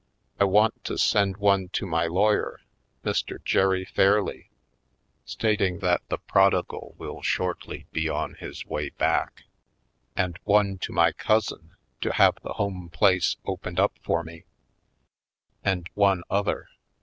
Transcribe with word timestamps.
I 0.39 0.45
want 0.45 0.83
to 0.85 0.97
send 0.97 1.37
one 1.37 1.69
to 1.73 1.85
my 1.85 2.07
lawyer, 2.07 2.61
Mr, 3.05 3.37
Jere 3.45 3.85
Fairleigh, 3.85 4.45
stating 5.25 5.77
that 5.77 6.01
the 6.09 6.17
Prodigal 6.17 6.95
will 6.97 7.21
shortly 7.21 7.85
be 7.91 8.09
on 8.09 8.33
his 8.33 8.65
way 8.65 8.89
back, 8.89 9.43
and 10.17 10.39
one 10.43 10.79
to 10.79 10.91
my 10.91 11.11
cousin 11.11 11.75
to 12.01 12.13
have 12.13 12.39
the 12.41 12.53
home 12.53 12.89
place 12.89 13.37
opened 13.45 13.79
up 13.79 13.93
for 14.01 14.23
me— 14.23 14.45
and 15.63 15.87
one 15.93 16.23
other. 16.31 16.67